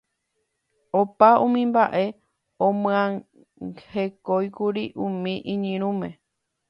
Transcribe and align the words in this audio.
Opa 0.99 1.27
umi 1.45 1.61
mba'e 1.71 2.05
omyangekóikuri 2.67 4.85
umi 5.05 5.33
iñirũme. 5.53 6.09